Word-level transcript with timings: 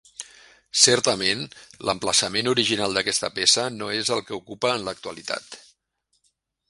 Certament, 0.83 1.43
l'emplaçament 1.89 2.49
original 2.53 2.97
d'aquesta 2.97 3.31
peça 3.37 3.67
no 3.75 3.91
és 3.99 4.11
el 4.17 4.25
que 4.31 4.37
ocupa 4.39 4.73
en 4.79 4.89
l'actualitat. 4.89 5.61